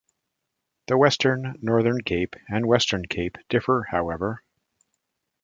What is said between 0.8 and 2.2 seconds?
The western Northern